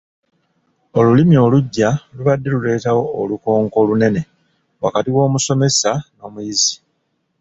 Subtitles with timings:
[0.97, 4.21] Olulimi oluggya lubadde luleetawo olukonko olunene
[4.83, 6.73] wakati w’omusomesa n’omuyizi.